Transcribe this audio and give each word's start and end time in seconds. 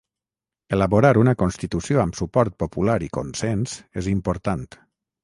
Elaborar 0.77 1.11
una 1.23 1.35
constitució 1.41 2.01
amb 2.05 2.17
suport 2.21 2.55
popular 2.65 2.97
i 3.09 3.11
consens 3.19 3.77
és 4.03 4.09
important. 4.15 4.65